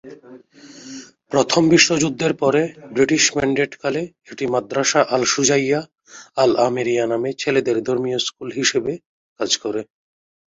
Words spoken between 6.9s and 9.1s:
নামে ছেলেদের ধর্মীয় স্কুল হিসাবে